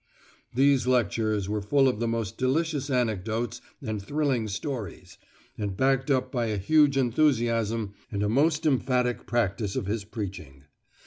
[0.51, 5.19] These lectures were full of the most delicious anecdotes and thrilling stories,
[5.59, 10.63] and backed up by a huge enthusiasm and a most emphatic practice of his preaching.